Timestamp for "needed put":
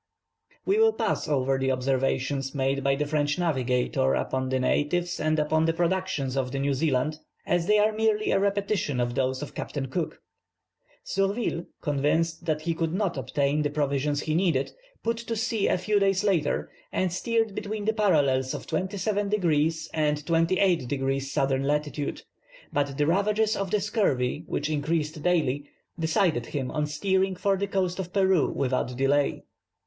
14.33-15.17